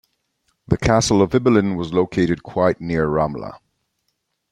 [0.67, 3.59] The castle of Ibelin was located quite near Ramla.